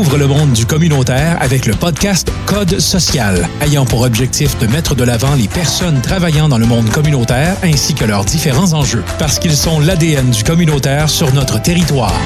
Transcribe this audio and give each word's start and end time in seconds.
Découvre 0.00 0.16
le 0.16 0.28
monde 0.28 0.54
du 0.54 0.64
communautaire 0.64 1.36
avec 1.42 1.66
le 1.66 1.74
podcast 1.74 2.32
Code 2.46 2.78
social, 2.78 3.46
ayant 3.60 3.84
pour 3.84 4.00
objectif 4.00 4.58
de 4.58 4.66
mettre 4.66 4.94
de 4.94 5.04
l'avant 5.04 5.34
les 5.34 5.46
personnes 5.46 6.00
travaillant 6.00 6.48
dans 6.48 6.56
le 6.56 6.64
monde 6.64 6.88
communautaire 6.88 7.54
ainsi 7.62 7.94
que 7.94 8.06
leurs 8.06 8.24
différents 8.24 8.72
enjeux, 8.72 9.04
parce 9.18 9.38
qu'ils 9.38 9.54
sont 9.54 9.78
l'ADN 9.78 10.30
du 10.30 10.42
communautaire 10.42 11.10
sur 11.10 11.34
notre 11.34 11.60
territoire. 11.60 12.18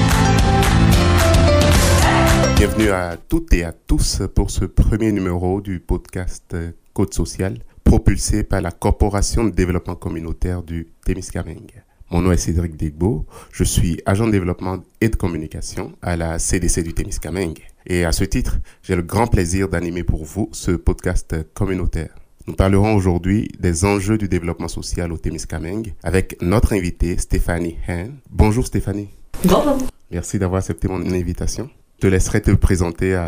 Bienvenue 2.55 2.91
à 2.91 3.17
toutes 3.17 3.51
et 3.51 3.65
à 3.65 3.73
tous 3.73 4.21
pour 4.33 4.51
ce 4.51 4.63
premier 4.63 5.11
numéro 5.11 5.59
du 5.59 5.81
podcast 5.81 6.55
Code 6.93 7.13
social, 7.13 7.57
propulsé 7.83 8.45
par 8.45 8.61
la 8.61 8.71
Corporation 8.71 9.43
de 9.43 9.49
développement 9.49 9.95
communautaire 9.95 10.63
du 10.63 10.87
Témiscamingue. 11.03 11.83
Mon 12.11 12.21
nom 12.21 12.31
est 12.31 12.37
Cédric 12.37 12.77
Degbo, 12.77 13.25
je 13.51 13.63
suis 13.63 13.99
agent 14.05 14.27
de 14.27 14.31
développement 14.31 14.77
et 15.01 15.09
de 15.09 15.15
communication 15.15 15.93
à 16.03 16.15
la 16.15 16.37
CDC 16.37 16.83
du 16.83 16.93
Témiscamingue. 16.93 17.63
Et 17.87 18.05
à 18.05 18.11
ce 18.11 18.23
titre, 18.23 18.59
j'ai 18.83 18.95
le 18.95 19.01
grand 19.01 19.25
plaisir 19.25 19.69
d'animer 19.69 20.03
pour 20.03 20.23
vous 20.23 20.47
ce 20.51 20.69
podcast 20.71 21.35
communautaire. 21.55 22.13
Nous 22.45 22.53
parlerons 22.53 22.95
aujourd'hui 22.95 23.49
des 23.59 23.85
enjeux 23.85 24.19
du 24.19 24.29
développement 24.29 24.67
social 24.67 25.11
au 25.11 25.17
Témiscamingue 25.17 25.95
avec 26.03 26.37
notre 26.43 26.73
invitée 26.73 27.17
Stéphanie 27.17 27.77
Han. 27.89 28.09
Bonjour 28.29 28.67
Stéphanie. 28.67 29.09
Bonjour. 29.43 29.77
Merci 30.11 30.37
d'avoir 30.37 30.59
accepté 30.59 30.87
mon 30.87 31.01
invitation. 31.01 31.71
Je 31.97 32.01
te 32.01 32.07
laisserai 32.07 32.41
te 32.41 32.51
présenter 32.51 33.19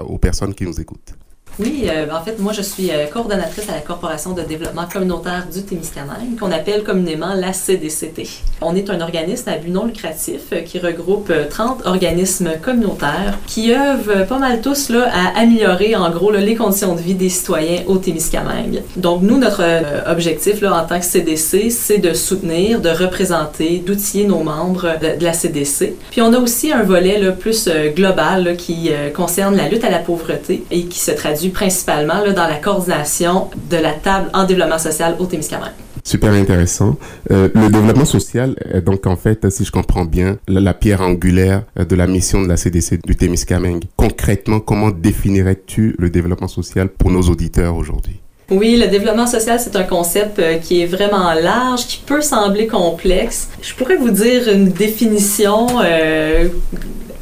aux 0.00 0.18
personnes 0.18 0.54
qui 0.54 0.64
nous 0.64 0.80
écoutent. 0.80 1.14
Oui, 1.60 1.86
euh, 1.88 2.06
en 2.12 2.22
fait, 2.24 2.40
moi, 2.40 2.52
je 2.52 2.62
suis 2.62 2.90
euh, 2.90 3.06
coordonnatrice 3.06 3.68
à 3.68 3.74
la 3.74 3.80
Corporation 3.80 4.32
de 4.32 4.42
développement 4.42 4.86
communautaire 4.92 5.46
du 5.52 5.62
Témiscamingue, 5.62 6.36
qu'on 6.38 6.50
appelle 6.50 6.82
communément 6.82 7.32
la 7.34 7.52
CDCT. 7.52 8.28
On 8.60 8.74
est 8.74 8.90
un 8.90 9.00
organisme 9.00 9.48
à 9.50 9.56
but 9.56 9.70
non 9.70 9.84
lucratif 9.84 10.40
euh, 10.52 10.62
qui 10.62 10.80
regroupe 10.80 11.32
30 11.50 11.86
organismes 11.86 12.52
communautaires 12.60 13.38
qui 13.46 13.72
œuvrent 13.72 14.26
pas 14.26 14.38
mal 14.38 14.62
tous 14.62 14.88
là, 14.88 15.08
à 15.12 15.40
améliorer, 15.40 15.94
en 15.94 16.10
gros, 16.10 16.32
les 16.32 16.56
conditions 16.56 16.96
de 16.96 17.00
vie 17.00 17.14
des 17.14 17.28
citoyens 17.28 17.82
au 17.86 17.98
Témiscamingue. 17.98 18.82
Donc, 18.96 19.22
nous, 19.22 19.38
notre 19.38 19.62
objectif 20.10 20.62
en 20.64 20.84
tant 20.84 20.98
que 20.98 21.04
CDC, 21.04 21.70
c'est 21.70 21.98
de 21.98 22.14
soutenir, 22.14 22.80
de 22.80 22.88
représenter, 22.88 23.78
d'outiller 23.78 24.26
nos 24.26 24.42
membres 24.42 24.94
de, 25.00 25.24
la 25.24 25.32
CDC. 25.32 25.94
Puis, 26.10 26.20
on 26.20 26.32
a 26.32 26.38
aussi 26.38 26.72
un 26.72 26.82
volet 26.82 27.20
plus 27.38 27.68
global 27.94 28.56
qui 28.56 28.90
concerne 29.14 29.56
la 29.56 29.68
lutte 29.68 29.84
à 29.84 29.90
la 29.90 29.98
pauvreté 29.98 30.64
et 30.70 30.84
qui 30.86 30.98
se 30.98 31.12
traduit 31.12 31.43
principalement 31.50 32.22
là, 32.24 32.32
dans 32.32 32.48
la 32.48 32.56
coordination 32.56 33.48
de 33.70 33.76
la 33.76 33.92
table 33.92 34.30
en 34.32 34.44
développement 34.44 34.78
social 34.78 35.16
au 35.18 35.26
Témiscamingue. 35.26 35.72
Super 36.06 36.32
intéressant. 36.34 36.98
Euh, 37.30 37.48
le 37.54 37.70
développement 37.70 38.04
social 38.04 38.54
est 38.70 38.82
donc 38.82 39.06
en 39.06 39.16
fait, 39.16 39.48
si 39.50 39.64
je 39.64 39.72
comprends 39.72 40.04
bien, 40.04 40.36
la, 40.46 40.74
pierre 40.74 41.00
angulaire 41.00 41.62
euh, 41.78 41.86
de 41.86 41.96
la 41.96 42.06
mission 42.06 42.42
de 42.42 42.48
la 42.48 42.58
CDC 42.58 42.98
du 43.06 43.16
Témiscamingue. 43.16 43.84
Concrètement, 43.96 44.60
comment 44.60 44.90
définirais-tu 44.90 45.96
le 45.98 46.10
développement 46.10 46.48
social 46.48 46.90
pour 46.90 47.10
nos 47.10 47.22
auditeurs 47.22 47.74
aujourd'hui? 47.74 48.20
Oui, 48.50 48.76
le 48.76 48.88
développement 48.88 49.26
social, 49.26 49.58
c'est 49.58 49.74
un 49.76 49.84
concept 49.84 50.38
euh, 50.38 50.58
qui 50.58 50.82
est 50.82 50.86
vraiment 50.86 51.32
large, 51.32 51.86
qui 51.86 52.02
peut 52.04 52.20
sembler 52.20 52.66
complexe. 52.66 53.48
Je 53.62 53.74
pourrais 53.74 53.96
vous 53.96 54.10
dire 54.10 54.46
une 54.52 54.68
définition, 54.68 55.68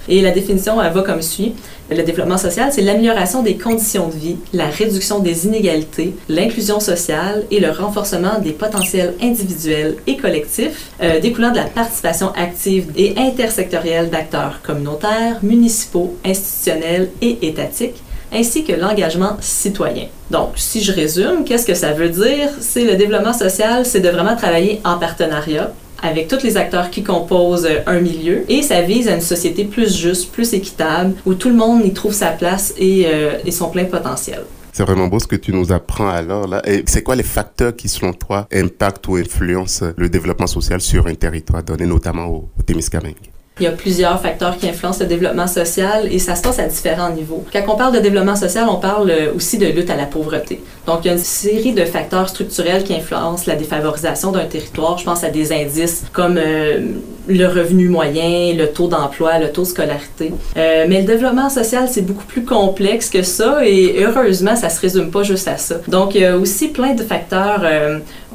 et 0.08 0.20
la 0.20 0.30
définition, 0.30 0.76
va 0.76 0.90
comme 1.02 1.22
suit. 1.22 1.54
Le 1.90 2.02
développement 2.02 2.38
social, 2.38 2.70
c'est 2.72 2.82
l'amélioration 2.82 3.42
des 3.42 3.56
conditions 3.56 4.08
de 4.08 4.14
vie, 4.14 4.36
la 4.52 4.66
réduction 4.66 5.18
des 5.18 5.46
inégalités, 5.46 6.14
l'inclusion 6.28 6.80
sociale 6.80 7.44
et 7.50 7.60
le 7.60 7.70
renforcement 7.70 8.38
des 8.42 8.52
potentiels 8.52 9.14
individuels 9.20 9.96
et 10.06 10.16
collectifs 10.16 10.90
euh, 11.02 11.20
découlant 11.20 11.50
de 11.50 11.56
la 11.56 11.64
participation 11.64 12.32
active 12.34 12.86
et 12.96 13.14
intersectorielle 13.18 14.10
d'acteurs 14.10 14.60
communautaires, 14.62 15.38
municipaux, 15.42 16.16
institutionnels 16.24 17.10
et 17.20 17.46
étatiques 17.46 18.02
ainsi 18.32 18.64
que 18.64 18.72
l'engagement 18.72 19.36
citoyen. 19.40 20.06
Donc, 20.30 20.52
si 20.56 20.82
je 20.82 20.92
résume, 20.92 21.44
qu'est-ce 21.44 21.66
que 21.66 21.74
ça 21.74 21.92
veut 21.92 22.08
dire? 22.08 22.48
C'est 22.60 22.84
le 22.84 22.96
développement 22.96 23.34
social, 23.34 23.84
c'est 23.84 24.00
de 24.00 24.08
vraiment 24.08 24.36
travailler 24.36 24.80
en 24.84 24.98
partenariat 24.98 25.72
avec 26.02 26.28
tous 26.28 26.42
les 26.42 26.56
acteurs 26.56 26.90
qui 26.90 27.02
composent 27.02 27.68
un 27.86 28.00
milieu 28.00 28.44
et 28.48 28.62
ça 28.62 28.82
vise 28.82 29.08
à 29.08 29.14
une 29.14 29.20
société 29.20 29.64
plus 29.64 29.96
juste, 29.96 30.32
plus 30.32 30.52
équitable, 30.52 31.14
où 31.24 31.34
tout 31.34 31.48
le 31.48 31.54
monde 31.54 31.84
y 31.84 31.92
trouve 31.92 32.12
sa 32.12 32.30
place 32.30 32.74
et, 32.76 33.06
euh, 33.06 33.38
son 33.50 33.70
plein 33.70 33.84
potentiel. 33.84 34.42
C'est 34.72 34.84
vraiment 34.84 35.06
beau 35.06 35.18
ce 35.18 35.26
que 35.26 35.36
tu 35.36 35.52
nous 35.52 35.70
apprends 35.70 36.08
alors 36.08 36.48
là. 36.48 36.62
C'est 36.86 37.02
quoi 37.02 37.14
les 37.14 37.22
facteurs 37.22 37.76
qui, 37.76 37.88
selon 37.88 38.14
toi, 38.14 38.46
impactent 38.52 39.06
ou 39.08 39.16
influencent 39.16 39.92
le 39.96 40.08
développement 40.08 40.46
social 40.46 40.80
sur 40.80 41.06
un 41.06 41.14
territoire 41.14 41.62
donné, 41.62 41.84
notamment 41.84 42.26
au, 42.26 42.48
au 42.58 42.62
Témiscamingue? 42.62 43.30
Il 43.62 43.66
y 43.66 43.68
a 43.68 43.70
plusieurs 43.70 44.20
facteurs 44.20 44.56
qui 44.56 44.68
influencent 44.68 44.98
le 44.98 45.06
développement 45.06 45.46
social 45.46 46.08
et 46.10 46.18
ça 46.18 46.34
se 46.34 46.42
passe 46.42 46.58
à 46.58 46.64
différents 46.64 47.10
niveaux. 47.10 47.44
Quand 47.52 47.62
on 47.68 47.76
parle 47.76 47.94
de 47.94 48.00
développement 48.00 48.34
social, 48.34 48.66
on 48.68 48.80
parle 48.80 49.08
euh, 49.08 49.32
aussi 49.36 49.56
de 49.56 49.66
lutte 49.66 49.88
à 49.88 49.94
la 49.94 50.06
pauvreté. 50.06 50.60
Donc, 50.84 51.04
il 51.04 51.06
y 51.06 51.10
a 51.10 51.12
une 51.12 51.18
série 51.20 51.70
de 51.70 51.84
facteurs 51.84 52.28
structurels 52.28 52.82
qui 52.82 52.92
influencent 52.92 53.44
la 53.46 53.54
défavorisation 53.54 54.32
d'un 54.32 54.46
territoire. 54.46 54.98
Je 54.98 55.04
pense 55.04 55.22
à 55.22 55.28
des 55.28 55.52
indices 55.52 56.02
comme 56.12 56.38
euh, 56.38 56.80
le 57.28 57.46
revenu 57.46 57.88
moyen, 57.88 58.52
le 58.52 58.66
taux 58.66 58.88
d'emploi, 58.88 59.38
le 59.38 59.52
taux 59.52 59.62
de 59.62 59.68
scolarité. 59.68 60.32
Euh, 60.56 60.86
mais 60.88 61.02
le 61.02 61.06
développement 61.06 61.48
social, 61.48 61.86
c'est 61.88 62.02
beaucoup 62.02 62.26
plus 62.26 62.44
complexe 62.44 63.10
que 63.10 63.22
ça 63.22 63.64
et 63.64 64.04
heureusement, 64.04 64.56
ça 64.56 64.70
se 64.70 64.80
résume 64.80 65.12
pas 65.12 65.22
juste 65.22 65.46
à 65.46 65.56
ça. 65.56 65.76
Donc, 65.86 66.16
il 66.16 66.22
y 66.22 66.26
a 66.26 66.36
aussi 66.36 66.66
plein 66.66 66.94
de 66.94 67.02
facteurs 67.04 67.62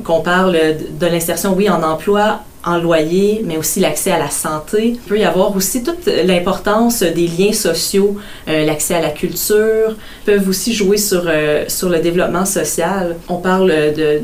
qu'on 0.05 0.21
parle 0.21 0.57
de 0.97 1.05
l'insertion, 1.05 1.53
oui, 1.53 1.69
en 1.69 1.83
emploi, 1.83 2.39
en 2.65 2.77
loyer, 2.77 3.41
mais 3.45 3.57
aussi 3.57 3.79
l'accès 3.79 4.11
à 4.11 4.19
la 4.19 4.29
santé. 4.29 4.89
Il 4.89 4.97
peut 4.97 5.19
y 5.19 5.23
avoir 5.23 5.55
aussi 5.55 5.83
toute 5.83 6.05
l'importance 6.05 7.01
des 7.01 7.27
liens 7.27 7.53
sociaux, 7.53 8.17
euh, 8.47 8.65
l'accès 8.65 8.95
à 8.95 9.01
la 9.01 9.09
culture, 9.09 9.95
peuvent 10.25 10.47
aussi 10.49 10.73
jouer 10.73 10.97
sur, 10.97 11.23
euh, 11.27 11.65
sur 11.67 11.89
le 11.89 11.99
développement 11.99 12.45
social. 12.45 13.15
On 13.29 13.37
parle 13.37 13.73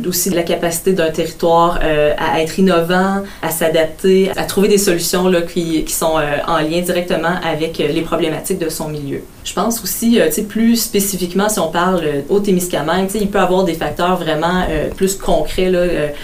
aussi 0.08 0.30
de 0.30 0.36
la 0.36 0.44
capacité 0.44 0.94
d'un 0.94 1.12
territoire 1.12 1.80
euh, 1.84 2.14
à 2.18 2.42
être 2.42 2.60
innovant, 2.60 3.24
à 3.42 3.50
s'adapter, 3.50 4.32
à 4.36 4.44
trouver 4.44 4.68
des 4.68 4.78
solutions 4.78 5.28
là, 5.28 5.42
qui, 5.42 5.86
sont 5.88 6.20
en 6.48 6.58
lien 6.58 6.82
directement 6.82 7.36
avec 7.46 7.78
les 7.78 8.02
problématiques 8.02 8.58
de 8.58 8.70
son 8.70 8.90
milieu. 8.90 9.22
Je 9.44 9.54
pense 9.54 9.84
aussi, 9.84 10.20
plus 10.50 10.78
spécifiquement, 10.78 11.50
si 11.50 11.60
on 11.60 11.68
parle 11.68 12.02
au 12.30 12.40
Témiscamingue, 12.40 13.10
il 13.14 13.30
peut 13.30 13.38
y 13.38 13.42
avoir 13.42 13.64
des 13.64 13.76
facteurs 13.76 14.18
vraiment 14.18 14.66
plus 14.96 15.16
concrets. 15.16 15.70
Là, 15.70 15.82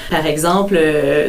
par 0.10 0.26
exemple, 0.26 0.80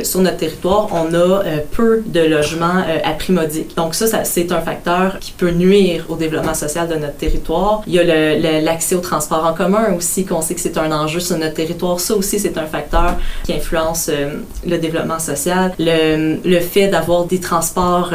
sur 0.03 0.21
notre 0.21 0.39
territoire, 0.39 0.70
on 0.71 1.15
a 1.15 1.17
euh, 1.17 1.59
peu 1.71 2.03
de 2.07 2.21
logements 2.21 2.83
euh, 2.87 2.99
à 3.05 3.13
prix 3.13 3.33
modique. 3.33 3.77
Donc 3.77 3.95
ça, 3.95 4.25
c'est 4.25 4.53
un 4.53 4.61
facteur 4.61 5.19
qui 5.19 5.33
peut 5.33 5.51
nuire 5.51 6.05
au 6.09 6.17
développement 6.17 6.55
social 6.55 6.89
de 6.89 6.95
notre 6.95 7.17
territoire. 7.17 7.83
Il 7.87 7.95
y 7.95 7.99
a 7.99 8.61
l'accès 8.61 8.95
au 8.95 9.01
transport 9.01 9.45
en 9.45 9.55
commun 9.55 9.95
aussi, 9.97 10.25
qu'on 10.25 10.43
sait 10.43 10.55
que 10.55 10.61
c'est 10.61 10.79
un 10.79 10.93
enjeu 10.93 11.21
sur 11.21 11.37
notre 11.39 11.55
territoire. 11.55 11.99
Ça 12.01 12.15
aussi, 12.15 12.39
c'est 12.39 12.59
un 12.59 12.67
facteur 12.67 13.17
qui 13.45 13.53
influence 13.53 14.09
euh, 14.09 14.41
le 14.67 14.79
développement 14.79 15.19
social. 15.19 15.73
Le, 15.79 16.61
fait 16.61 16.89
d'avoir 16.89 17.25
des 17.25 17.41
transports 17.41 18.13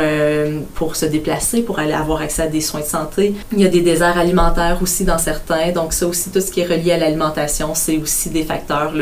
pour 0.76 0.96
se 0.96 1.08
déplacer, 1.08 1.64
pour 1.64 1.80
aller 1.80 1.94
avoir 1.94 2.22
accès 2.22 2.44
à 2.44 2.48
des 2.48 2.62
soins 2.62 2.82
de 2.82 2.86
santé. 2.86 3.34
Il 3.52 3.60
y 3.60 3.66
a 3.66 3.70
des 3.70 3.82
déserts 3.82 4.20
alimentaires 4.20 4.78
aussi 4.82 5.04
dans 5.04 5.18
certains. 5.18 5.72
Donc 5.72 5.94
ça 5.94 6.06
aussi, 6.06 6.30
tout 6.30 6.40
ce 6.40 6.52
qui 6.52 6.60
est 6.60 6.66
relié 6.66 6.92
à 6.92 6.98
l'alimentation, 6.98 7.74
c'est 7.74 7.98
aussi 7.98 8.30
des 8.30 8.44
facteurs 8.44 8.94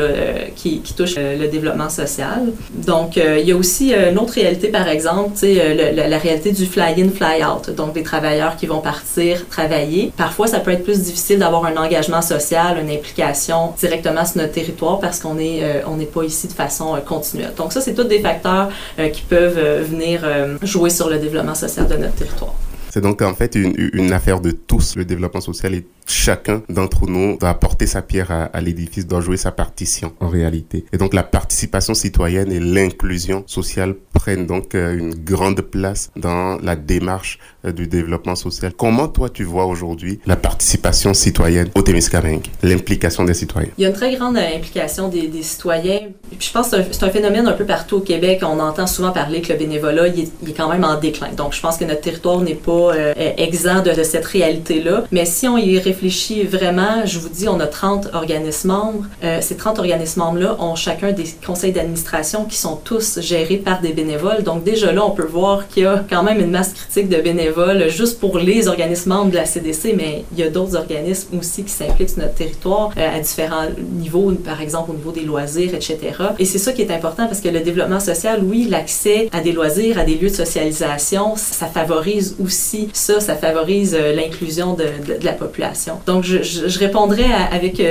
qui, 0.56 0.80
touchent 0.96 1.16
le 1.16 1.46
développement 1.48 1.90
social. 1.90 2.52
Donc 2.74 3.18
y 3.48 3.52
a 3.52 3.56
aussi 3.56 3.94
euh, 3.94 4.10
une 4.10 4.18
autre 4.18 4.34
réalité, 4.34 4.68
par 4.68 4.88
exemple, 4.88 5.32
euh, 5.42 5.92
le, 5.92 6.08
la 6.08 6.18
réalité 6.18 6.52
du 6.52 6.66
fly-in, 6.66 7.10
fly-out. 7.10 7.70
Donc, 7.70 7.92
des 7.92 8.02
travailleurs 8.02 8.56
qui 8.56 8.66
vont 8.66 8.80
partir 8.80 9.46
travailler. 9.48 10.12
Parfois, 10.16 10.46
ça 10.46 10.60
peut 10.60 10.70
être 10.70 10.84
plus 10.84 11.02
difficile 11.02 11.38
d'avoir 11.38 11.64
un 11.66 11.76
engagement 11.76 12.22
social, 12.22 12.78
une 12.80 12.90
implication 12.90 13.72
directement 13.78 14.24
sur 14.24 14.38
notre 14.38 14.52
territoire 14.52 14.98
parce 14.98 15.20
qu'on 15.20 15.36
euh, 15.38 15.96
n'est 15.96 16.06
pas 16.06 16.24
ici 16.24 16.48
de 16.48 16.52
façon 16.52 16.96
continuelle. 17.06 17.52
Donc, 17.56 17.72
ça, 17.72 17.80
c'est 17.80 17.94
tous 17.94 18.04
des 18.04 18.20
facteurs 18.20 18.68
qui 19.12 19.22
peuvent 19.22 19.58
venir 19.82 20.22
jouer 20.62 20.90
sur 20.90 21.08
le 21.08 21.18
développement 21.18 21.54
social 21.54 21.86
de 21.86 21.96
notre 21.96 22.14
territoire. 22.14 22.54
C'est 22.94 23.00
donc 23.00 23.22
en 23.22 23.34
fait 23.34 23.56
une, 23.56 24.12
affaire 24.12 24.40
de 24.40 24.52
tous, 24.52 24.94
le 24.94 25.04
développement 25.04 25.40
social 25.40 25.74
et 25.74 25.84
chacun 26.06 26.62
d'entre 26.68 27.08
nous 27.08 27.36
doit 27.38 27.48
apporter 27.48 27.88
sa 27.88 28.02
pierre 28.02 28.30
à, 28.30 28.60
l'édifice, 28.60 29.04
doit 29.04 29.20
jouer 29.20 29.36
sa 29.36 29.50
partition 29.50 30.12
en 30.20 30.28
réalité. 30.28 30.84
Et 30.92 30.96
donc 30.96 31.12
la 31.12 31.24
participation 31.24 31.94
citoyenne 31.94 32.52
et 32.52 32.60
l'inclusion 32.60 33.42
sociale 33.48 33.96
prennent 34.12 34.46
donc 34.46 34.76
euh, 34.76 34.96
une 34.96 35.12
grande 35.12 35.60
place 35.60 36.12
dans 36.14 36.56
la 36.62 36.76
démarche 36.76 37.40
euh, 37.64 37.72
du 37.72 37.88
développement 37.88 38.36
social. 38.36 38.72
Comment 38.78 39.08
toi 39.08 39.28
tu 39.28 39.42
vois 39.42 39.66
aujourd'hui 39.66 40.20
la 40.24 40.36
participation 40.36 41.14
citoyenne 41.14 41.70
au 41.74 41.82
Témiscamingue, 41.82 42.46
l'implication 42.62 43.24
des 43.24 43.34
citoyens? 43.34 43.70
Il 43.76 43.82
y 43.82 43.86
a 43.86 43.88
une 43.88 43.96
très 43.96 44.14
grande 44.14 44.36
euh, 44.36 44.56
implication 44.56 45.08
des, 45.08 45.26
des 45.26 45.42
citoyens. 45.42 46.10
je 46.38 46.52
pense 46.52 46.70
que 46.70 46.76
c'est 46.92 47.02
un, 47.02 47.10
phénomène 47.10 47.48
un 47.48 47.54
peu 47.54 47.64
partout 47.64 47.96
au 47.96 48.02
Québec. 48.02 48.42
On 48.42 48.60
entend 48.60 48.86
souvent 48.86 49.10
parler 49.10 49.40
que 49.40 49.52
le 49.52 49.58
bénévolat 49.58 50.06
il 50.06 50.20
est 50.20 50.56
quand 50.56 50.68
même 50.68 50.84
en 50.84 51.00
déclin. 51.00 51.32
Donc 51.32 51.54
je 51.54 51.60
pense 51.60 51.76
que 51.76 51.84
notre 51.84 52.02
territoire 52.02 52.40
n'est 52.40 52.54
pas 52.54 52.83
exempt 52.92 53.82
de, 53.82 54.02
cette 54.02 54.24
réalité-là. 54.24 55.04
Mais 55.12 55.24
si 55.24 55.48
on 55.48 55.56
y 55.56 55.78
réfléchit 55.78 56.42
vraiment, 56.44 57.04
je 57.04 57.18
vous 57.18 57.28
dis, 57.28 57.48
on 57.48 57.60
a 57.60 57.66
30 57.66 58.10
organismes 58.12 58.68
membres. 58.68 59.04
Euh, 59.22 59.38
ces 59.40 59.56
30 59.56 59.78
organismes 59.78 60.20
membres-là 60.20 60.56
ont 60.60 60.74
chacun 60.74 61.12
des 61.12 61.24
conseils 61.46 61.72
d'administration 61.72 62.44
qui 62.44 62.56
sont 62.56 62.76
tous 62.76 63.20
gérés 63.20 63.56
par 63.56 63.80
des 63.80 63.92
bénévoles. 63.92 64.42
Donc 64.42 64.64
déjà 64.64 64.92
là, 64.92 65.04
on 65.04 65.10
peut 65.10 65.26
voir 65.26 65.68
qu'il 65.68 65.84
y 65.84 65.86
a 65.86 66.04
quand 66.08 66.22
même 66.22 66.40
une 66.40 66.50
masse 66.50 66.72
critique 66.72 67.08
de 67.08 67.20
bénévoles 67.20 67.88
juste 67.88 68.20
pour 68.20 68.38
les 68.38 68.68
organismes 68.68 69.10
membres 69.10 69.30
de 69.30 69.36
la 69.36 69.46
CDC, 69.46 69.94
mais 69.96 70.24
il 70.32 70.38
y 70.38 70.42
a 70.42 70.50
d'autres 70.50 70.76
organismes 70.76 71.38
aussi 71.38 71.64
qui 71.64 71.70
s'impliquent 71.70 72.10
sur 72.10 72.20
notre 72.20 72.34
territoire 72.34 72.90
à 72.96 73.18
différents 73.20 73.66
niveaux, 73.92 74.32
par 74.32 74.60
exemple 74.60 74.90
au 74.90 74.94
niveau 74.94 75.12
des 75.12 75.22
loisirs, 75.22 75.74
etc. 75.74 75.98
Et 76.38 76.44
c'est 76.44 76.58
ça 76.58 76.72
qui 76.72 76.82
est 76.82 76.90
important 76.90 77.26
parce 77.26 77.40
que 77.40 77.48
le 77.48 77.60
développement 77.60 78.00
social, 78.00 78.40
oui, 78.42 78.66
l'accès 78.68 79.28
à 79.32 79.40
des 79.40 79.52
loisirs, 79.52 79.98
à 79.98 80.04
des 80.04 80.16
lieux 80.16 80.30
de 80.30 80.34
socialisation, 80.34 81.34
ça 81.36 81.66
favorise 81.66 82.36
aussi 82.42 82.73
ça, 82.92 83.20
ça 83.20 83.34
favorise 83.34 83.96
l'inclusion 84.14 84.74
de, 84.74 84.84
de, 84.84 85.24
la 85.24 85.32
population. 85.32 85.94
Donc, 86.06 86.24
je, 86.24 86.42
je, 86.42 86.78
répondrai 86.78 87.26
avec 87.50 87.82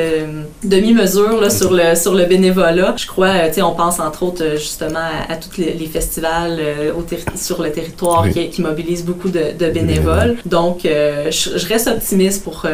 demi-mesure 0.63 1.51
sur 1.51 1.73
le, 1.73 1.95
sur 1.95 2.13
le 2.13 2.25
bénévolat. 2.25 2.95
Je 2.97 3.07
crois, 3.07 3.47
tu 3.47 3.55
sais, 3.55 3.61
on 3.61 3.73
pense 3.73 3.99
entre 3.99 4.23
autres 4.23 4.51
justement 4.53 5.07
à, 5.29 5.35
tous 5.35 5.57
les, 5.57 5.87
festivals 5.91 6.59
au 6.97 7.03
sur 7.35 7.61
le 7.61 7.71
territoire 7.71 8.29
qui, 8.29 8.49
qui, 8.49 8.61
mobilisent 8.61 9.05
beaucoup 9.05 9.29
de, 9.29 9.57
de 9.57 9.69
bénévoles. 9.69 10.37
Donc, 10.45 10.81
je, 10.83 11.29
je, 11.29 11.67
reste 11.67 11.87
optimiste 11.87 12.43
pour 12.43 12.65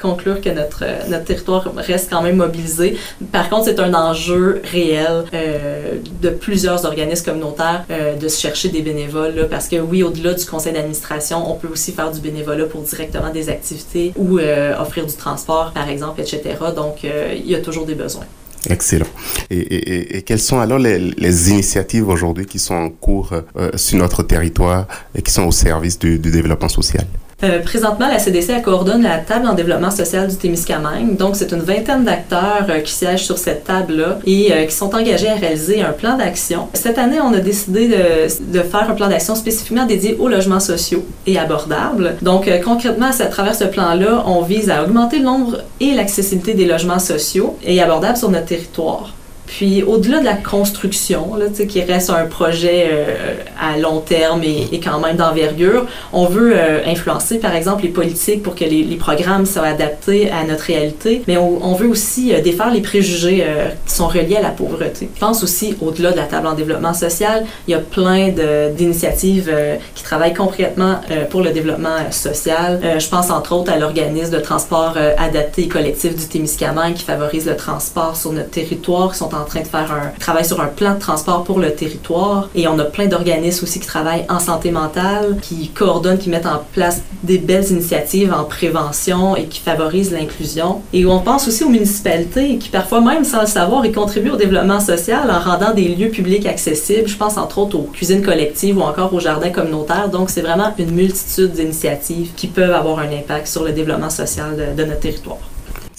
conclure 0.00 0.40
que 0.40 0.50
notre, 0.50 0.84
notre 1.08 1.24
territoire 1.24 1.70
reste 1.76 2.10
quand 2.10 2.22
même 2.22 2.36
mobilisé. 2.36 2.96
Par 3.32 3.48
contre, 3.48 3.64
c'est 3.64 3.80
un 3.80 3.94
enjeu 3.94 4.62
réel 4.64 5.24
euh, 5.32 5.96
de 6.22 6.30
plusieurs 6.30 6.84
organismes 6.84 7.24
communautaires 7.24 7.84
euh, 7.90 8.16
de 8.16 8.28
se 8.28 8.40
chercher 8.40 8.68
des 8.68 8.82
bénévoles 8.82 9.34
là, 9.34 9.44
parce 9.44 9.68
que 9.68 9.76
oui, 9.76 10.02
au-delà 10.02 10.34
du 10.34 10.44
conseil 10.44 10.72
d'administration, 10.72 11.39
on 11.48 11.54
peut 11.54 11.68
aussi 11.68 11.92
faire 11.92 12.10
du 12.10 12.20
bénévolat 12.20 12.66
pour 12.66 12.82
directement 12.82 13.30
des 13.30 13.48
activités 13.48 14.12
ou 14.16 14.38
euh, 14.38 14.76
offrir 14.78 15.06
du 15.06 15.14
transport, 15.14 15.72
par 15.72 15.88
exemple, 15.88 16.20
etc. 16.20 16.40
Donc, 16.74 17.04
il 17.04 17.46
y 17.46 17.54
a 17.54 17.60
toujours 17.60 17.86
des 17.86 17.94
besoins. 17.94 18.24
Excellent. 18.68 19.06
Et, 19.50 20.22
quelles 20.26 20.40
sont 20.40 20.60
alors 20.60 20.78
les, 20.78 21.50
initiatives 21.50 22.06
aujourd'hui 22.08 22.44
qui 22.44 22.58
sont 22.58 22.74
en 22.74 22.90
cours 22.90 23.32
sur 23.74 23.98
notre 23.98 24.22
territoire 24.22 24.86
et 25.14 25.22
qui 25.22 25.32
sont 25.32 25.44
au 25.44 25.52
service 25.52 25.98
du 25.98 26.18
développement 26.18 26.68
social? 26.68 27.06
Euh, 27.42 27.60
présentement, 27.60 28.08
la 28.08 28.18
CDC 28.18 28.52
elle 28.52 28.62
coordonne 28.62 29.02
la 29.02 29.18
table 29.18 29.46
en 29.46 29.54
développement 29.54 29.90
social 29.90 30.28
du 30.28 30.36
Témiscamingue. 30.36 31.16
Donc, 31.16 31.36
c'est 31.36 31.52
une 31.52 31.60
vingtaine 31.60 32.04
d'acteurs 32.04 32.66
euh, 32.68 32.80
qui 32.80 32.92
siègent 32.92 33.24
sur 33.24 33.38
cette 33.38 33.64
table-là 33.64 34.18
et 34.26 34.52
euh, 34.52 34.66
qui 34.66 34.74
sont 34.74 34.94
engagés 34.94 35.28
à 35.28 35.34
réaliser 35.34 35.82
un 35.82 35.92
plan 35.92 36.16
d'action. 36.16 36.68
Cette 36.74 36.98
année, 36.98 37.18
on 37.20 37.32
a 37.32 37.38
décidé 37.40 37.88
de, 37.88 38.52
de 38.52 38.60
faire 38.60 38.90
un 38.90 38.94
plan 38.94 39.08
d'action 39.08 39.34
spécifiquement 39.34 39.86
dédié 39.86 40.16
aux 40.18 40.28
logements 40.28 40.60
sociaux 40.60 41.04
et 41.26 41.38
abordables. 41.38 42.16
Donc, 42.22 42.50
concrètement, 42.64 43.10
à 43.18 43.26
travers 43.26 43.54
ce 43.54 43.64
plan-là, 43.64 44.24
on 44.26 44.42
vise 44.42 44.70
à 44.70 44.82
augmenter 44.84 45.18
le 45.18 45.24
nombre 45.24 45.58
et 45.80 45.94
l'accessibilité 45.94 46.54
des 46.54 46.66
logements 46.66 46.98
sociaux 46.98 47.56
et 47.64 47.80
abordables 47.80 48.16
sur 48.16 48.30
notre 48.30 48.46
territoire. 48.46 49.12
Puis 49.50 49.82
au-delà 49.82 50.20
de 50.20 50.24
la 50.24 50.36
construction, 50.36 51.34
là, 51.34 51.46
qui 51.66 51.82
reste 51.82 52.08
un 52.08 52.26
projet 52.26 52.88
euh, 52.92 53.34
à 53.60 53.76
long 53.78 53.98
terme 53.98 54.44
et, 54.44 54.80
quand 54.80 55.00
même 55.00 55.16
d'envergure, 55.16 55.86
on 56.12 56.26
veut 56.26 56.52
euh, 56.54 56.86
influencer 56.86 57.38
par 57.38 57.56
exemple 57.56 57.82
les 57.82 57.88
politiques 57.88 58.44
pour 58.44 58.54
que 58.54 58.64
les, 58.64 58.96
programmes 59.00 59.46
soient 59.46 59.66
adaptés 59.66 60.30
à 60.30 60.44
notre 60.44 60.64
réalité, 60.64 61.22
mais 61.26 61.36
on, 61.36 61.64
on 61.64 61.74
veut 61.74 61.88
aussi 61.88 62.32
euh, 62.32 62.40
défaire 62.40 62.70
les 62.70 62.80
préjugés 62.80 63.44
qui 63.86 63.94
sont 63.94 64.06
reliés 64.06 64.36
à 64.36 64.42
la 64.42 64.50
pauvreté. 64.50 65.08
Je 65.12 65.20
pense 65.20 65.42
aussi 65.42 65.74
au-delà 65.80 66.12
de 66.12 66.16
la 66.16 66.24
table 66.24 66.46
en 66.46 66.52
développement 66.54 66.94
social, 66.94 67.44
il 67.66 67.72
y 67.72 67.74
a 67.74 67.78
plein 67.78 68.28
d'initiatives 68.76 69.52
qui 69.94 70.04
travaillent 70.04 70.34
concrètement 70.34 71.00
pour 71.30 71.40
le 71.40 71.50
développement 71.50 72.10
social. 72.10 72.80
je 72.98 73.08
pense 73.08 73.30
entre 73.30 73.54
autres 73.54 73.72
à 73.72 73.78
l'organisme 73.78 74.32
de 74.32 74.38
transport 74.40 74.96
adapté 75.18 75.62
et 75.62 75.68
collectif 75.68 76.14
du 76.14 76.26
Témiscamingue 76.26 76.94
qui 76.94 77.04
favorise 77.04 77.46
le 77.46 77.56
transport 77.56 78.16
sur 78.16 78.32
notre 78.32 78.50
territoire, 78.50 79.12
qui 79.12 79.18
sont 79.18 79.34
en 79.34 79.39
en 79.40 79.44
train 79.44 79.60
de 79.60 79.66
faire 79.66 79.92
un 79.92 80.18
travail 80.18 80.44
sur 80.44 80.60
un 80.60 80.66
plan 80.66 80.94
de 80.94 80.98
transport 80.98 81.44
pour 81.44 81.58
le 81.58 81.72
territoire. 81.74 82.48
Et 82.54 82.68
on 82.68 82.78
a 82.78 82.84
plein 82.84 83.06
d'organismes 83.06 83.64
aussi 83.64 83.80
qui 83.80 83.86
travaillent 83.86 84.26
en 84.28 84.38
santé 84.38 84.70
mentale, 84.70 85.36
qui 85.42 85.68
coordonnent, 85.68 86.18
qui 86.18 86.30
mettent 86.30 86.46
en 86.46 86.62
place 86.72 87.02
des 87.22 87.38
belles 87.38 87.70
initiatives 87.70 88.32
en 88.32 88.44
prévention 88.44 89.36
et 89.36 89.44
qui 89.44 89.60
favorisent 89.60 90.12
l'inclusion. 90.12 90.82
Et 90.92 91.04
on 91.06 91.20
pense 91.20 91.48
aussi 91.48 91.64
aux 91.64 91.68
municipalités 91.68 92.58
qui 92.58 92.68
parfois 92.68 93.00
même 93.00 93.24
sans 93.24 93.42
le 93.42 93.46
savoir 93.46 93.84
y 93.84 93.92
contribuent 93.92 94.30
au 94.30 94.36
développement 94.36 94.80
social 94.80 95.30
en 95.30 95.38
rendant 95.40 95.74
des 95.74 95.88
lieux 95.88 96.10
publics 96.10 96.46
accessibles. 96.46 97.08
Je 97.08 97.16
pense 97.16 97.36
entre 97.36 97.58
autres 97.58 97.76
aux 97.76 97.82
cuisines 97.92 98.22
collectives 98.22 98.78
ou 98.78 98.82
encore 98.82 99.12
aux 99.12 99.20
jardins 99.20 99.50
communautaires. 99.50 100.08
Donc 100.08 100.30
c'est 100.30 100.42
vraiment 100.42 100.72
une 100.78 100.92
multitude 100.92 101.52
d'initiatives 101.52 102.30
qui 102.36 102.46
peuvent 102.46 102.74
avoir 102.74 102.98
un 103.00 103.12
impact 103.12 103.46
sur 103.46 103.64
le 103.64 103.72
développement 103.72 104.10
social 104.10 104.56
de, 104.56 104.80
de 104.80 104.86
notre 104.86 105.00
territoire 105.00 105.38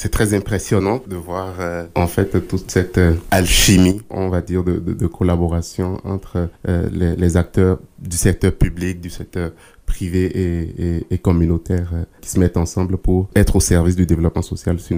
c'est 0.01 0.09
très 0.09 0.33
impressionnant 0.33 1.00
de 1.06 1.15
voir 1.15 1.53
euh, 1.59 1.86
en 1.94 2.07
fait 2.07 2.48
toute 2.48 2.71
cette 2.71 2.98
euh, 2.98 3.13
alchimie, 3.30 4.01
on 4.09 4.30
va 4.30 4.42
dire, 4.42 4.63
de, 4.63 5.06
collaboration 5.06 6.01
entre 6.03 6.50
euh, 6.68 6.89
les, 6.92 7.38
acteurs 7.38 7.77
du 8.00 8.18
secteur 8.18 8.51
public, 8.51 9.00
du 9.00 9.12
secteur 9.12 9.51
privé 9.86 11.03
et, 11.12 11.18
communautaire 11.19 11.92
qui 12.19 12.31
se 12.31 12.39
mettent 12.39 12.57
ensemble 12.57 12.98
pour 12.98 13.30
être 13.36 13.57
au 13.57 13.59
service 13.59 13.95
du 13.95 14.07
développement 14.07 14.42
social 14.42 14.80
sur 14.80 14.98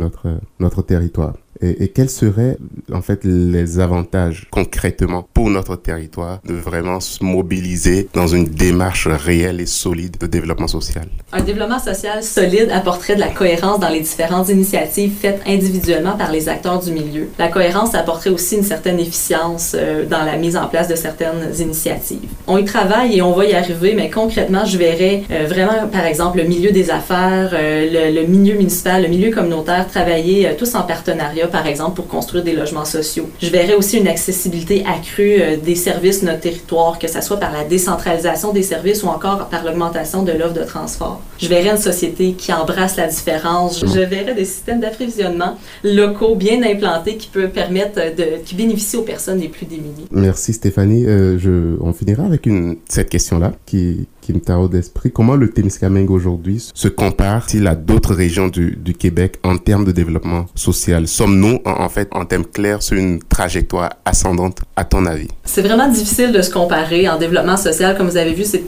notre 0.57 0.81
territoire. 0.83 1.35
Et, 1.61 1.89
quels 1.89 2.09
seraient 2.09 2.57
en 2.91 3.01
fait 3.01 3.23
les 3.23 3.79
avantages 3.79 4.47
concrètement 4.51 5.27
pour 5.33 5.49
notre 5.49 5.75
territoire 5.75 6.39
de 6.45 6.53
vraiment 6.53 6.99
se 6.99 7.23
mobiliser 7.23 8.07
dans 8.13 8.27
une 8.27 8.45
démarche 8.45 9.07
réelle 9.07 9.61
et 9.61 9.65
solide 9.65 10.17
de 10.19 10.27
développement 10.27 10.67
social? 10.67 11.05
Un 11.31 11.43
développement 11.43 11.79
social 11.79 12.23
solide 12.23 12.69
apporterait 12.71 13.15
de 13.15 13.19
la 13.19 13.29
cohérence 13.29 13.79
dans 13.79 13.89
les 13.89 14.01
différentes 14.01 14.49
initiatives 14.49 15.11
faites 15.19 15.41
individuellement 15.47 16.17
par 16.17 16.31
les 16.31 16.49
acteurs 16.49 16.79
du 16.79 16.91
milieu. 16.91 17.29
La 17.39 17.47
cohérence 17.47 17.95
apporterait 17.95 18.29
aussi 18.29 18.57
une 18.57 18.63
certaine 18.63 18.99
efficience 18.99 19.75
euh, 19.75 20.05
dans 20.05 20.23
la 20.23 20.37
mise 20.37 20.57
en 20.57 20.67
place 20.67 20.87
de 20.87 20.95
certaines 20.95 21.53
initiatives. 21.59 22.29
On 22.47 22.57
y 22.57 22.65
travaille 22.65 23.17
et 23.17 23.21
on 23.21 23.33
va 23.33 23.45
y 23.45 23.53
arriver, 23.53 23.93
mais 23.95 24.09
concrètement, 24.09 24.65
je 24.65 24.77
verrais 24.77 25.23
euh, 25.31 25.45
vraiment, 25.47 25.87
par 25.91 26.05
exemple, 26.05 26.37
le 26.39 26.43
milieu 26.45 26.71
des 26.71 26.89
affaires, 26.89 27.51
euh, 27.53 28.11
le, 28.11 28.27
milieu 28.27 28.55
municipal, 28.55 29.03
le 29.03 29.07
milieu 29.07 29.31
communautaire 29.31 29.87
travailler 29.87 30.49
tous 30.57 30.75
en 30.75 30.83
partenariat 30.83 31.42
par 31.47 31.67
exemple, 31.67 31.95
pour 31.95 32.07
construire 32.07 32.43
des 32.43 32.53
logements 32.53 32.85
sociaux. 32.85 33.29
Je 33.41 33.49
verrais 33.49 33.73
aussi 33.73 33.97
une 33.97 34.07
accessibilité 34.07 34.83
accrue 34.85 35.41
euh, 35.41 35.57
des 35.57 35.75
services 35.75 36.21
de 36.21 36.27
notre 36.27 36.41
territoire, 36.41 36.99
que 36.99 37.07
ce 37.07 37.21
soit 37.21 37.37
par 37.37 37.51
la 37.51 37.63
décentralisation 37.63 38.53
des 38.53 38.63
services 38.63 39.03
ou 39.03 39.07
encore 39.07 39.49
par 39.49 39.63
l'augmentation 39.63 40.23
de 40.23 40.31
l'offre 40.31 40.53
de 40.53 40.63
transport. 40.63 41.21
Je 41.39 41.47
verrais 41.47 41.71
une 41.71 41.77
société 41.77 42.33
qui 42.33 42.53
embrasse 42.53 42.97
la 42.97 43.07
différence. 43.07 43.81
Je, 43.81 43.99
verrais 43.99 44.33
des 44.33 44.45
systèmes 44.45 44.79
d'approvisionnement 44.79 45.57
locaux 45.83 46.35
bien 46.35 46.61
implantés 46.63 47.17
qui 47.17 47.27
peuvent 47.27 47.51
permettre 47.51 47.95
de, 47.95 48.43
qui 48.45 48.55
bénéficient 48.55 48.97
aux 48.97 49.03
personnes 49.03 49.39
les 49.39 49.49
plus 49.49 49.65
démunies. 49.65 50.07
Merci 50.11 50.53
Stéphanie. 50.53 51.05
Euh, 51.07 51.77
on 51.81 51.93
finira 51.93 52.23
avec 52.23 52.47
cette 52.87 53.09
question-là 53.09 53.53
qui, 53.65 54.07
qui 54.23 54.33
me 54.33 54.39
taraude 54.39 54.71
d'esprit. 54.71 55.11
Comment 55.11 55.35
le 55.35 55.49
Témiscamingue 55.49 56.09
aujourd'hui 56.09 56.71
se 56.73 56.87
compare-t-il 56.87 57.67
à 57.67 57.75
d'autres 57.75 58.13
régions 58.13 58.47
du, 58.47 58.77
Québec 58.97 59.39
en 59.43 59.57
termes 59.57 59.85
de 59.85 59.91
développement 59.91 60.45
social? 60.55 61.07
Sommes-nous 61.33 61.61
en, 61.65 61.89
fait 61.89 62.07
en 62.11 62.25
termes 62.25 62.45
clairs 62.45 62.83
sur 62.83 62.95
une 62.95 63.19
trajectoire 63.19 63.89
ascendante 64.05 64.59
à 64.75 64.83
ton 64.83 65.07
avis? 65.07 65.29
C'est 65.43 65.63
vraiment 65.63 65.87
difficile 65.87 66.31
de 66.31 66.43
se 66.43 66.51
comparer 66.51 67.09
en 67.09 67.17
développement 67.17 67.57
social. 67.57 67.97
Comme 67.97 68.07
vous 68.07 68.17
avez 68.17 68.33
vu, 68.33 68.43
c'est 68.43 68.67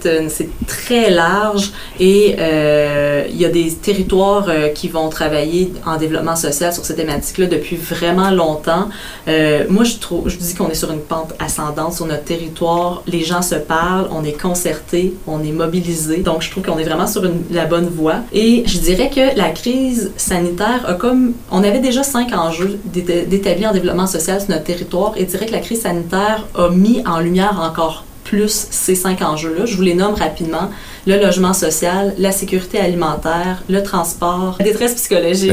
très 0.65 1.12
large 1.12 1.72
et 2.00 2.36
euh, 2.39 3.25
il 3.29 3.38
y 3.39 3.45
a 3.45 3.50
des 3.50 3.72
territoires 3.72 4.48
euh, 4.50 4.69
qui 4.69 4.88
vont 4.88 5.10
travailler 5.10 5.74
en 5.86 5.98
développement 5.98 6.36
social 6.36 6.74
sur 6.74 6.84
cette 6.86 6.98
thématique-là 6.98 7.45
depuis 7.45 7.75
vraiment 7.75 8.31
longtemps. 8.31 8.89
Euh, 9.27 9.65
moi, 9.69 9.84
je 9.84 9.98
trouve, 9.98 10.27
je 10.27 10.38
dis 10.38 10.55
qu'on 10.55 10.69
est 10.69 10.75
sur 10.75 10.91
une 10.91 11.01
pente 11.01 11.36
ascendante 11.38 11.93
sur 11.93 12.07
notre 12.07 12.24
territoire. 12.24 13.03
Les 13.05 13.24
gens 13.24 13.43
se 13.43 13.55
parlent, 13.55 14.07
on 14.12 14.24
est 14.24 14.39
concertés, 14.41 15.13
on 15.27 15.43
est 15.43 15.51
mobilisé. 15.51 16.17
Donc, 16.17 16.41
je 16.41 16.50
trouve 16.50 16.63
qu'on 16.63 16.79
est 16.79 16.84
vraiment 16.84 17.07
sur 17.07 17.22
la 17.51 17.65
bonne 17.65 17.89
voie. 17.89 18.22
Et 18.34 18.63
je 18.65 18.79
dirais 18.79 19.12
que 19.13 19.38
la 19.38 19.50
crise 19.50 20.12
sanitaire 20.17 20.84
a 20.88 20.95
comme... 20.95 21.34
On 21.51 21.63
avait 21.63 21.79
déjà 21.79 22.01
cinq 22.01 22.34
enjeux 22.34 22.55
d'établir 22.86 23.70
en 23.70 23.74
développement 23.74 24.08
social 24.08 24.40
sur 24.40 24.50
notre 24.50 24.64
territoire 24.64 25.14
et 25.18 25.26
dirais 25.26 25.46
que 25.46 25.52
la 25.52 25.60
crise 25.60 25.82
sanitaire 25.82 26.46
a 26.56 26.70
mis 26.70 27.04
en 27.06 27.20
lumière 27.20 27.60
encore 27.62 28.06
plus 28.24 28.68
ces 28.72 28.96
cinq 28.96 29.22
enjeux-là. 29.22 29.66
Je 29.66 29.76
vous 29.76 29.84
les 29.84 29.94
nomme 29.94 30.16
rapidement 30.16 30.70
le 31.06 31.18
logement 31.20 31.54
social, 31.54 32.14
la 32.18 32.32
sécurité 32.32 32.80
alimentaire, 32.80 33.64
le 33.70 33.84
transport, 33.84 34.56
la 34.60 34.66
détresse 34.66 34.96
psychologique, 34.96 35.52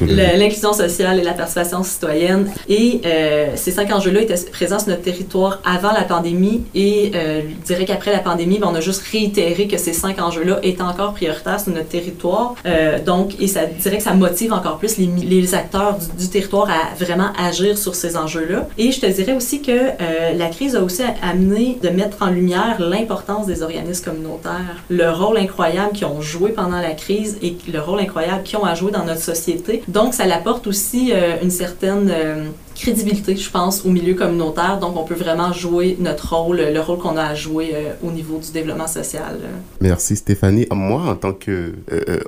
l'inclusion 0.00 0.72
sociale 0.72 1.20
et 1.20 1.22
la 1.22 1.32
participation 1.32 1.82
citoyenne. 1.82 2.50
Et 2.68 3.00
euh, 3.04 3.48
ces 3.54 3.70
cinq 3.70 3.92
enjeux-là 3.92 4.22
étaient 4.22 4.34
présents 4.50 4.78
sur 4.78 4.88
notre 4.88 5.02
territoire 5.02 5.60
avant 5.64 5.92
la 5.92 6.02
pandémie 6.02 6.62
et 6.74 7.12
euh, 7.14 7.42
je 7.62 7.66
dirais 7.66 7.84
qu'après 7.84 8.12
la 8.12 8.18
pandémie, 8.18 8.58
ben, 8.58 8.68
on 8.70 8.74
a 8.74 8.80
juste 8.80 9.02
réitéré 9.12 9.68
que 9.68 9.76
ces 9.76 9.92
cinq 9.92 10.20
enjeux-là 10.20 10.58
étaient 10.62 10.82
encore 10.82 11.14
prioritaires 11.14 11.60
sur 11.60 11.72
notre 11.72 11.88
territoire. 11.88 12.54
Euh, 12.66 12.98
donc, 12.98 13.40
et 13.40 13.46
ça 13.46 13.60
je 13.76 13.82
dirais 13.82 13.98
que 13.98 14.02
ça 14.02 14.14
motive 14.14 14.52
encore 14.52 14.78
plus 14.78 14.96
les, 14.98 15.06
les 15.06 15.54
acteurs 15.54 15.98
du, 15.98 16.24
du, 16.24 16.30
territoire 16.30 16.68
à 16.70 16.94
vraiment 17.02 17.28
agir 17.38 17.76
sur 17.76 17.94
ces 17.94 18.16
enjeux-là. 18.16 18.68
Et 18.78 18.90
je 18.90 19.00
te 19.00 19.06
dirais 19.06 19.34
aussi 19.34 19.60
que 19.60 19.92
la 20.36 20.48
crise 20.48 20.76
a 20.76 20.82
aussi 20.82 21.02
amené 21.22 21.78
de 21.82 21.88
mettre 21.88 22.22
en 22.22 22.26
lumière 22.26 22.76
l'importance 22.80 23.46
des 23.46 23.62
organismes 23.62 24.04
communautaires 24.04 24.82
le 24.94 25.10
rôle 25.10 25.38
incroyable 25.38 25.92
qu'ils 25.92 26.06
ont 26.06 26.20
joué 26.20 26.50
pendant 26.50 26.80
la 26.80 26.92
crise 26.92 27.38
et 27.42 27.56
le 27.72 27.80
rôle 27.80 28.00
incroyable 28.00 28.42
qu'ils 28.44 28.58
ont 28.58 28.64
à 28.64 28.74
jouer 28.74 28.92
dans 28.92 29.04
notre 29.04 29.20
société. 29.20 29.82
Donc, 29.88 30.14
ça 30.14 30.24
apporte 30.34 30.66
aussi 30.66 31.12
euh, 31.12 31.36
une 31.42 31.50
certaine 31.50 32.10
euh, 32.10 32.46
crédibilité, 32.74 33.36
je 33.36 33.50
pense, 33.50 33.84
au 33.84 33.90
milieu 33.90 34.14
communautaire. 34.14 34.78
Donc, 34.80 34.96
on 34.96 35.04
peut 35.04 35.14
vraiment 35.14 35.52
jouer 35.52 35.96
notre 36.00 36.34
rôle, 36.34 36.56
le 36.56 36.80
rôle 36.80 36.98
qu'on 36.98 37.16
a 37.16 37.24
à 37.24 37.34
jouer 37.34 37.70
euh, 37.74 37.92
au 38.02 38.10
niveau 38.10 38.38
du 38.38 38.50
développement 38.52 38.86
social. 38.86 39.38
Merci 39.80 40.16
Stéphanie. 40.16 40.66
Moi, 40.72 41.02
en 41.02 41.14
tant 41.16 41.32
que 41.32 41.72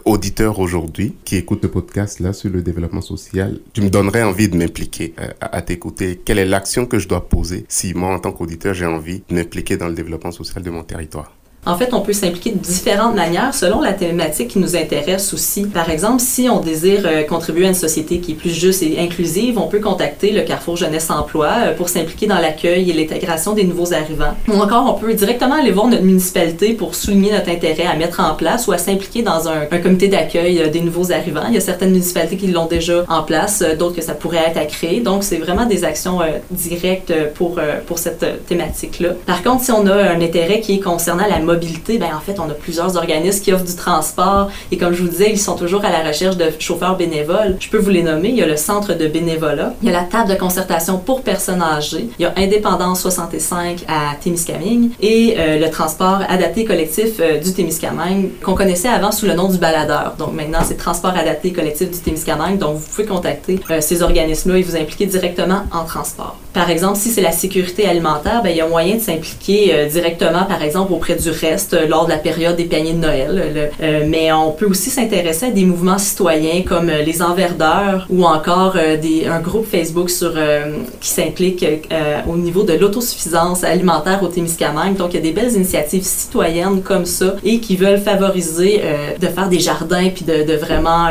auditeur 0.05 0.61
aujourd'hui 0.61 1.15
qui 1.25 1.37
écoute 1.37 1.63
le 1.63 1.71
podcast 1.71 2.21
là 2.21 2.33
sur 2.33 2.51
le 2.51 2.63
développement 2.63 3.01
social, 3.01 3.59
tu 3.73 3.81
me 3.81 3.91
donnerais 3.91 4.23
envie 4.23 4.49
de 4.49 4.57
m'impliquer 4.57 5.15
à 5.41 5.63
t'écouter. 5.63 6.21
Quelle 6.25 6.39
est 6.39 6.47
l'action 6.47 6.87
que 6.87 6.99
je 6.99 7.09
dois 7.09 7.29
poser 7.29 7.65
si 7.69 7.95
moi, 7.95 8.15
en 8.15 8.19
tant 8.19 8.33
qu'auditeur, 8.33 8.75
j'ai 8.75 8.87
envie 8.87 9.23
de 9.29 9.35
m'impliquer 9.35 9.77
dans 9.77 9.89
le 9.89 9.95
développement 9.95 10.33
social 10.33 10.63
de 10.63 10.71
mon 10.71 10.85
territoire? 10.85 11.36
En 11.67 11.77
fait, 11.77 11.93
on 11.93 12.01
peut 12.01 12.13
s'impliquer 12.13 12.53
de 12.53 12.59
différentes 12.59 13.17
manières 13.17 13.53
selon 13.53 13.81
la 13.81 13.93
thématique 13.93 14.49
qui 14.49 14.61
nous 14.61 14.77
intéresse 14.77 15.35
aussi. 15.35 15.65
Par 15.65 15.91
exemple, 15.91 16.21
si 16.21 16.49
on 16.49 16.61
désire 16.61 17.01
euh, 17.05 17.25
contribuer 17.25 17.65
à 17.65 17.69
une 17.69 17.75
société 17.75 18.21
qui 18.21 18.33
est 18.33 18.35
plus 18.37 18.51
juste 18.51 18.85
et 18.85 19.01
inclusive, 19.01 19.59
on 19.59 19.67
peut 19.67 19.81
contacter 19.81 20.31
le 20.31 20.43
Carrefour 20.43 20.77
Jeunesse 20.77 21.11
Emploi 21.11 21.49
euh, 21.49 21.75
pour 21.75 21.89
s'impliquer 21.89 22.29
dans 22.29 22.39
l'accueil 22.39 22.89
et 22.89 22.93
l'intégration 22.93 23.53
des 23.53 23.65
nouveaux 23.65 23.93
arrivants. 23.93 24.37
Ou 24.47 24.61
encore, 24.61 24.95
on 24.97 25.01
peut 25.01 25.13
directement 25.15 25.57
aller 25.57 25.73
voir 25.73 25.89
notre 25.89 26.05
municipalité 26.05 26.75
pour 26.75 26.95
souligner 26.95 27.33
notre 27.33 27.51
intérêt 27.51 27.87
à 27.87 27.97
mettre 27.97 28.21
en 28.21 28.37
place 28.37 28.69
ou 28.69 28.73
à 28.73 28.79
s'impliquer 28.79 29.23
dans 29.23 29.49
un, 29.49 29.67
comité 29.83 30.07
d'accueil 30.07 30.61
euh, 30.61 30.69
des 30.69 30.81
nouveaux 30.81 31.11
arrivants. 31.11 31.47
Il 31.49 31.55
y 31.55 31.59
a 31.59 31.61
certaines 31.61 31.91
municipalités 31.91 32.37
qui 32.37 32.47
l'ont 32.47 32.67
déjà 32.67 33.05
en 33.09 33.25
place, 33.25 33.65
d'autres 33.77 33.97
que 33.97 34.03
ça 34.03 34.15
pourrait 34.15 34.45
être 34.47 34.57
à 34.57 34.67
créer. 34.67 35.01
Donc, 35.01 35.25
c'est 35.25 35.39
vraiment 35.39 35.67
des 35.67 35.83
actions 35.83 36.21
directes 36.51 37.13
pour, 37.35 37.61
pour 37.87 37.99
cette 37.99 38.47
thématique-là. 38.47 39.11
Par 39.27 39.43
contre, 39.43 39.65
si 39.65 39.73
on 39.73 39.87
a 39.87 39.95
un 39.95 40.21
intérêt 40.21 40.61
qui 40.61 40.75
est 40.75 40.81
concernant 40.81 41.27
la 41.29 41.39
mobilité, 41.39 41.56
ben, 41.57 42.09
en 42.15 42.21
fait, 42.21 42.39
on 42.39 42.49
a 42.49 42.55
plusieurs 42.55 42.97
organismes 42.97 43.43
qui 43.43 43.53
offrent 43.53 43.65
du 43.65 43.75
transport. 43.75 44.51
Et 44.71 44.77
comme 44.77 44.93
je 44.93 45.03
vous 45.03 45.09
disais, 45.09 45.31
ils 45.31 45.39
sont 45.39 45.57
toujours 45.57 45.85
à 45.85 45.91
la 45.91 46.07
recherche 46.07 46.37
de 46.37 46.47
chauffeurs 46.59 46.97
bénévoles. 46.97 47.57
Je 47.61 47.69
peux 47.69 47.79
vous 47.79 47.91
les 47.91 48.03
nommer. 48.03 48.29
Il 48.29 48.37
y 48.37 48.43
a 48.43 48.47
le 48.47 48.57
Centre 48.57 48.95
de 48.95 49.07
bénévolat. 49.07 49.75
Il 49.83 49.89
y 49.89 49.91
a 49.91 49.95
la 49.95 50.05
table 50.05 50.31
de 50.31 50.35
concertation 50.35 50.99
pour 50.99 51.23
personnes 51.23 51.63
âgées. 51.63 52.09
Il 52.19 52.23
y 52.23 52.27
a 52.27 52.33
Indépendance 52.37 53.03
65 53.03 53.85
à 53.89 54.15
Témiscamingue 54.21 54.91
et 55.01 55.37
euh, 55.39 55.59
le 55.59 55.71
transport 55.71 56.21
adapté 56.29 56.65
collectif 56.65 57.21
euh, 57.21 57.39
du 57.39 57.53
Témiscamingue 57.53 58.31
qu'on 58.43 58.55
connaissait 58.55 58.89
avant 58.89 59.13
sous 59.13 59.27
le 59.27 59.35
nom 59.35 59.49
du 59.49 59.59
baladeur. 59.59 60.15
Donc 60.19 60.33
maintenant, 60.33 60.61
c'est 60.65 60.77
Transport 60.77 61.17
adapté 61.17 61.53
collectif 61.53 61.91
du 61.91 61.99
Témiscamingue. 61.99 62.59
Donc 62.59 62.77
vous 62.77 62.89
pouvez 62.89 63.07
contacter 63.07 63.61
euh, 63.71 63.81
ces 63.81 64.03
organismes-là 64.03 64.59
et 64.59 64.63
vous 64.63 64.77
impliquer 64.77 65.07
directement 65.07 65.65
en 65.73 65.85
transport. 65.85 66.37
Par 66.57 66.71
exemple, 66.71 66.97
si 66.97 67.11
c'est 67.11 67.21
la 67.21 67.33
sécurité 67.33 67.87
alimentaire, 67.87 68.41
ben, 68.43 68.51
il 68.51 68.57
y 68.57 68.61
a 68.61 68.67
moyen 68.67 68.97
de 68.97 69.01
s'impliquer 69.01 69.87
directement, 69.93 70.45
par 70.45 70.63
exemple, 70.63 70.93
auprès 70.93 71.15
du 71.15 71.31
euh, 71.73 71.87
lors 71.89 72.07
de 72.07 72.11
la 72.11 72.19
période 72.19 72.57
des 72.57 72.65
paniers 72.65 72.93
de 72.93 72.99
Noël. 72.99 73.71
Euh, 73.83 74.05
mais 74.09 74.33
on 74.33 74.53
peut 74.53 74.67
aussi 74.67 74.91
s'intéresser 74.91 75.47
à 75.47 75.51
des 75.51 75.65
mouvements 75.65 75.99
citoyens 75.99 76.63
comme 76.63 76.89
euh, 76.89 77.03
les 77.03 77.23
enverdeurs 77.23 78.07
ou 78.11 78.25
encore 78.25 78.77
des, 79.01 79.27
un 79.27 79.41
groupe 79.41 79.67
Facebook 79.71 80.11
sur, 80.11 80.35
qui 81.01 81.09
s'implique 81.09 81.65
au 82.29 82.37
niveau 82.37 82.63
de 82.63 82.73
l'autosuffisance 82.75 83.65
alimentaire 83.65 84.23
au 84.23 84.29
Témiscamingue. 84.29 84.97
Donc, 84.97 85.13
il 85.13 85.17
y 85.17 85.19
a 85.19 85.23
des 85.23 85.33
belles 85.33 85.53
initiatives 85.53 86.05
citoyennes 86.05 86.83
comme 86.83 87.05
ça 87.05 87.37
et 87.45 87.61
qui 87.61 87.77
veulent 87.77 88.01
favoriser 88.01 88.83
de 89.21 89.27
faire 89.27 89.49
des 89.49 89.59
jardins 89.59 90.09
puis 90.15 90.25
de, 90.25 90.45
de 90.45 90.57
vraiment 90.57 91.09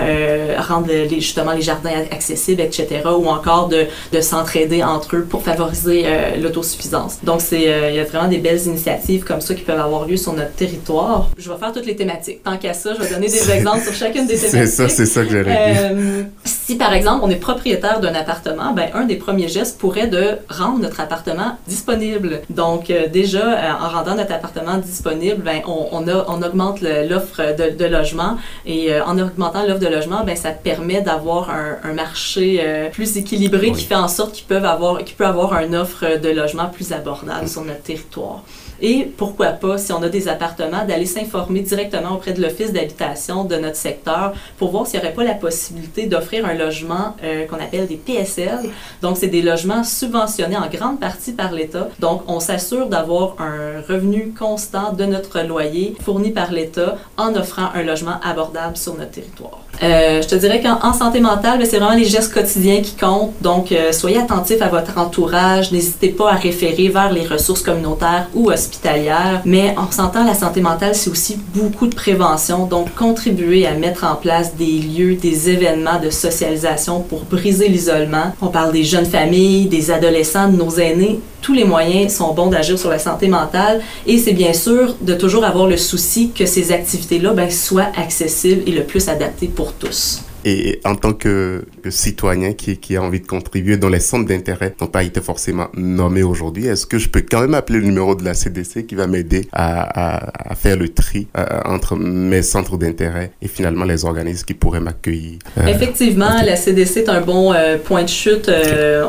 rendre 0.67 0.87
les, 0.87 1.09
justement 1.21 1.53
les 1.53 1.61
jardins 1.61 1.91
accessibles, 2.11 2.61
etc. 2.61 3.01
ou 3.17 3.27
encore 3.27 3.67
de, 3.67 3.85
de 4.11 4.21
s'entraider 4.21 4.83
entre 4.83 5.15
eux 5.15 5.27
favoriser 5.41 6.05
l'autosuffisance. 6.41 7.19
Donc, 7.23 7.41
c'est 7.41 7.61
il 7.89 7.95
y 7.95 7.99
a 7.99 8.03
vraiment 8.03 8.27
des 8.27 8.37
belles 8.37 8.65
initiatives 8.65 9.23
comme 9.23 9.41
ça 9.41 9.53
qui 9.53 9.63
peuvent 9.63 9.79
avoir 9.79 10.07
lieu 10.07 10.17
sur 10.17 10.33
notre 10.33 10.53
territoire. 10.53 11.29
Je 11.37 11.51
vais 11.51 11.57
faire 11.57 11.71
toutes 11.71 11.85
les 11.85 11.95
thématiques. 11.95 12.43
Tant 12.43 12.57
qu'à 12.57 12.73
ça, 12.73 12.93
je 12.93 13.01
vais 13.01 13.13
donner 13.13 13.27
des 13.27 13.51
exemples 13.51 13.83
sur 13.83 13.93
chacune 13.93 14.27
des 14.27 14.35
thématiques. 14.37 14.51
C'est 14.51 14.67
ça, 14.67 14.89
c'est 14.89 15.05
ça 15.05 15.23
que 15.23 15.29
j'aurais 15.29 15.75
euh, 15.91 16.23
Si, 16.43 16.75
par 16.75 16.93
exemple, 16.93 17.21
on 17.23 17.29
est 17.29 17.35
propriétaire 17.35 17.99
d'un 17.99 18.15
appartement, 18.15 18.73
ben, 18.73 18.89
un 18.93 19.05
des 19.05 19.15
premiers 19.15 19.47
gestes 19.47 19.77
pourrait 19.77 20.07
de 20.07 20.37
rendre 20.49 20.79
notre 20.79 20.99
appartement 20.99 21.57
disponible. 21.67 22.41
Donc, 22.49 22.89
euh, 22.89 23.07
déjà, 23.07 23.39
euh, 23.39 23.71
en 23.81 23.89
rendant 23.89 24.15
notre 24.15 24.33
appartement 24.33 24.77
disponible, 24.77 25.41
ben, 25.43 25.61
on, 25.67 25.87
on, 25.91 26.07
a, 26.07 26.25
on 26.27 26.41
augmente 26.41 26.81
l'offre 26.81 27.55
de, 27.55 27.75
de, 27.75 27.85
logement 27.85 28.37
et 28.65 28.93
euh, 28.93 29.05
en 29.05 29.17
augmentant 29.19 29.65
l'offre 29.65 29.79
de 29.79 29.87
logement, 29.87 30.23
ben, 30.25 30.35
ça 30.35 30.51
permet 30.51 31.01
d'avoir 31.01 31.49
un, 31.49 31.77
un, 31.83 31.93
marché 31.93 32.61
plus 32.91 33.15
équilibré 33.15 33.71
qui 33.71 33.85
fait 33.85 33.95
en 33.95 34.09
sorte 34.09 34.33
qu'il 34.33 34.45
peut 34.45 34.57
avoir, 34.57 35.03
qu'il 35.03 35.15
avoir 35.25 35.59
une 35.59 35.75
offre 35.75 36.17
de 36.17 36.29
logement 36.29 36.67
plus 36.69 36.91
abordable 36.91 37.47
sur 37.47 37.63
notre 37.63 37.81
territoire. 37.83 38.43
Et 38.81 39.11
pourquoi 39.17 39.47
pas, 39.47 39.77
si 39.77 39.91
on 39.91 40.01
a 40.01 40.09
des 40.09 40.27
appartements, 40.27 40.85
d'aller 40.85 41.05
s'informer 41.05 41.61
directement 41.61 42.15
auprès 42.15 42.33
de 42.33 42.41
l'Office 42.41 42.73
d'habitation 42.73 43.43
de 43.43 43.55
notre 43.55 43.77
secteur 43.77 44.33
pour 44.57 44.71
voir 44.71 44.87
s'il 44.87 44.99
n'y 44.99 45.05
aurait 45.05 45.15
pas 45.15 45.23
la 45.23 45.33
possibilité 45.33 46.05
d'offrir 46.05 46.45
un 46.45 46.53
logement 46.53 47.15
euh, 47.23 47.45
qu'on 47.45 47.57
appelle 47.57 47.87
des 47.87 47.95
PSL. 47.95 48.69
Donc, 49.01 49.17
c'est 49.17 49.27
des 49.27 49.41
logements 49.41 49.83
subventionnés 49.83 50.57
en 50.57 50.67
grande 50.67 50.99
partie 50.99 51.31
par 51.31 51.51
l'État. 51.51 51.89
Donc, 51.99 52.23
on 52.27 52.39
s'assure 52.39 52.87
d'avoir 52.87 53.35
un 53.39 53.81
revenu 53.87 54.33
constant 54.37 54.93
de 54.93 55.05
notre 55.05 55.41
loyer 55.41 55.95
fourni 56.03 56.31
par 56.31 56.51
l'État 56.51 56.97
en 57.17 57.35
offrant 57.35 57.69
un 57.73 57.83
logement 57.83 58.19
abordable 58.23 58.77
sur 58.77 58.95
notre 58.95 59.11
territoire. 59.11 59.59
Euh, 59.83 60.21
je 60.21 60.27
te 60.27 60.35
dirais 60.35 60.61
qu'en 60.61 60.93
santé 60.93 61.19
mentale, 61.19 61.59
ben, 61.59 61.67
c'est 61.69 61.79
vraiment 61.79 61.95
les 61.95 62.05
gestes 62.05 62.33
quotidiens 62.33 62.81
qui 62.81 62.95
comptent. 62.95 63.33
Donc, 63.41 63.71
euh, 63.71 63.91
soyez 63.91 64.17
attentifs 64.17 64.61
à 64.61 64.69
votre 64.69 64.97
entourage. 64.97 65.71
N'hésitez 65.71 66.09
pas 66.09 66.31
à 66.31 66.35
référer 66.35 66.87
vers 66.87 67.11
les 67.11 67.25
ressources 67.27 67.61
communautaires 67.61 68.27
ou 68.33 68.51
hospitalières. 68.65 69.41
Mais 69.45 69.73
en 69.77 69.89
s'entend, 69.91 70.25
la 70.25 70.33
santé 70.33 70.61
mentale, 70.61 70.95
c'est 70.95 71.09
aussi 71.09 71.37
beaucoup 71.53 71.87
de 71.87 71.95
prévention. 71.95 72.65
Donc, 72.65 72.93
contribuer 72.95 73.65
à 73.65 73.73
mettre 73.73 74.03
en 74.03 74.15
place 74.15 74.55
des 74.55 74.79
lieux, 74.79 75.15
des 75.15 75.49
événements 75.49 75.99
de 75.99 76.09
socialisation 76.09 77.01
pour 77.01 77.21
briser 77.23 77.69
l'isolement. 77.69 78.33
On 78.41 78.47
parle 78.47 78.71
des 78.73 78.83
jeunes 78.83 79.05
familles, 79.05 79.67
des 79.67 79.91
adolescents, 79.91 80.49
de 80.49 80.57
nos 80.57 80.71
aînés 80.71 81.19
tous 81.41 81.53
les 81.53 81.63
moyens 81.63 82.11
sont 82.11 82.33
bons 82.33 82.47
d'agir 82.47 82.79
sur 82.79 82.89
la 82.89 82.97
santé 82.97 83.27
mentale 83.27 83.79
et 84.07 84.17
c'est 84.17 84.33
bien 84.33 84.51
sûr 84.51 84.95
de 84.99 85.13
toujours 85.13 85.45
avoir 85.45 85.67
le 85.67 85.77
souci 85.77 86.31
que 86.31 86.47
ces 86.47 86.71
activités-là 86.71 87.33
ben, 87.33 87.51
soient 87.51 87.91
accessibles 87.95 88.63
et 88.65 88.71
le 88.71 88.83
plus 88.83 89.09
adaptées 89.09 89.47
pour 89.47 89.73
tous. 89.73 90.23
Et 90.47 90.79
en 90.85 90.95
tant 90.95 91.13
que, 91.13 91.65
citoyen 91.89 92.53
qui, 92.53 92.77
qui, 92.77 92.95
a 92.95 93.01
envie 93.01 93.19
de 93.19 93.25
contribuer, 93.25 93.77
dont 93.77 93.89
les 93.89 93.99
centres 93.99 94.27
d'intérêt 94.27 94.75
n'ont 94.79 94.87
pas 94.87 95.01
été 95.01 95.19
forcément 95.19 95.69
nommés 95.75 96.21
aujourd'hui, 96.21 96.67
est-ce 96.67 96.85
que 96.85 96.99
je 96.99 97.09
peux 97.09 97.23
quand 97.27 97.41
même 97.41 97.55
appeler 97.55 97.79
le 97.79 97.85
numéro 97.85 98.13
de 98.13 98.23
la 98.23 98.35
CDC 98.35 98.85
qui 98.85 98.93
va 98.93 99.07
m'aider 99.07 99.47
à, 99.51 100.51
à, 100.51 100.55
faire 100.55 100.77
le 100.77 100.89
tri 100.89 101.27
euh, 101.35 101.45
entre 101.65 101.95
mes 101.95 102.43
centres 102.43 102.77
d'intérêt 102.77 103.31
et 103.41 103.47
finalement 103.47 103.85
les 103.85 104.05
organismes 104.05 104.45
qui 104.45 104.53
pourraient 104.53 104.79
m'accueillir? 104.79 105.39
Euh, 105.57 105.65
Effectivement, 105.65 106.41
la 106.45 106.55
CDC 106.55 106.97
est 106.97 107.09
un 107.09 107.21
bon 107.21 107.51
euh, 107.51 107.77
point 107.79 108.03
de 108.03 108.09
chute. 108.09 108.51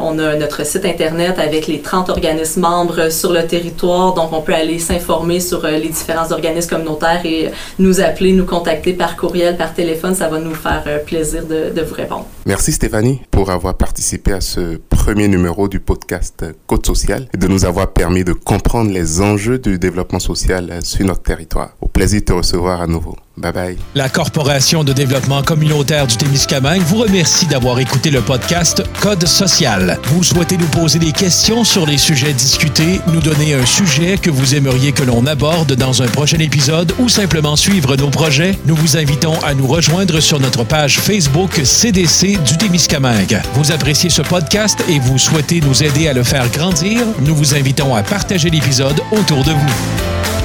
on 0.01 0.19
a 0.19 0.37
notre 0.37 0.65
site 0.65 0.87
Internet 0.87 1.39
avec 1.39 1.67
les 1.67 1.81
30 1.81 2.09
organismes 2.09 2.63
membres 2.63 3.11
sur 3.11 3.33
le 3.35 3.47
territoire, 3.47 4.15
donc 4.15 4.33
on 4.33 4.41
peut 4.41 4.55
aller 4.55 4.79
s'informer 4.79 5.41
sur 5.41 5.67
les 5.67 5.89
différents 5.89 6.33
organismes 6.33 6.71
communautaires 6.71 7.21
et 7.27 7.51
nous 7.79 8.01
appeler, 8.01 8.33
nous 8.33 8.47
contacter 8.47 8.95
par 8.95 9.17
courriel, 9.17 9.59
par 9.59 9.75
téléphone. 9.75 10.15
Ça 10.15 10.29
va 10.29 10.39
nous 10.39 10.55
faire 10.55 10.83
plaisir 11.05 11.26
de, 11.35 11.83
vous 11.83 11.95
répondre. 11.95 12.27
Merci 12.47 12.71
Stéphanie 12.71 13.23
pour 13.33 13.51
avoir 13.51 13.77
participé 13.77 14.31
à 14.31 14.41
ce 14.41 14.77
premier 14.89 15.27
numéro 15.27 15.67
du 15.67 15.81
podcast 15.81 16.45
Côte 16.69 16.87
sociale 16.87 17.27
et 17.35 17.39
de 17.39 17.49
nous 17.49 17.65
avoir 17.65 17.93
permis 17.93 18.23
de 18.23 18.33
comprendre 18.33 18.93
les 18.93 19.21
enjeux 19.21 19.59
du 19.59 19.81
développement 19.81 20.21
social 20.21 20.79
sur 20.85 21.05
notre 21.05 21.23
territoire. 21.23 21.71
Au 21.81 21.89
plaisir 21.89 22.21
de 22.21 22.27
te 22.27 22.33
recevoir 22.33 22.81
à 22.81 22.87
nouveau. 22.87 23.17
Bye 23.37 23.53
bye. 23.53 23.77
La 23.95 24.09
Corporation 24.09 24.83
de 24.83 24.95
développement 24.95 25.43
communautaire 25.43 26.07
du 26.07 26.17
Témiscamingue 26.17 26.81
vous 26.83 26.99
remercie 26.99 27.47
d'avoir 27.47 27.79
écouté 27.81 28.11
le 28.11 28.23
podcast 28.23 28.83
Code 29.03 29.27
social. 29.27 29.99
Vous 30.05 30.23
souhaitez 30.23 30.57
nous 30.57 30.69
poser 30.69 30.99
des 30.99 31.13
questions 31.13 31.63
sur 31.63 31.85
les 31.85 31.99
sujets 31.99 32.33
discutés, 32.33 33.01
nous 33.13 33.21
donner 33.21 33.53
un 33.53 33.67
sujet 33.67 34.17
que 34.17 34.31
vous 34.31 34.55
aimeriez 34.55 34.93
que 34.93 35.03
l'on 35.03 35.27
aborde 35.27 35.75
dans 35.75 36.03
un 36.03 36.07
prochain 36.07 36.39
épisode 36.39 36.95
ou 36.99 37.11
simplement 37.11 37.57
suivre 37.57 37.97
nos 37.97 38.09
projets, 38.09 38.57
nous 38.65 38.77
vous 38.77 38.97
invitons 38.97 39.39
à 39.43 39.53
nous 39.53 39.67
rejoindre 39.67 40.21
sur 40.21 40.41
notre 40.41 40.65
page 40.65 40.99
Facebook 40.99 41.61
CDC 41.63 42.36
du 42.45 42.57
Témiscamingue. 42.57 43.41
Vous 43.55 43.73
appréciez 43.73 44.11
ce 44.11 44.23
podcast 44.23 44.83
et 44.89 44.99
vous 44.99 45.19
souhaitez 45.19 45.61
nous 45.61 45.83
aider 45.83 46.09
à 46.09 46.13
le 46.13 46.23
faire 46.23 46.49
grandir, 46.51 47.03
nous 47.21 47.35
vous 47.35 47.55
invitons 47.55 47.95
à 47.95 48.03
partager 48.03 48.51
l'épisode 48.51 49.01
autour 49.13 49.45
de 49.45 49.53
vous. 49.53 50.36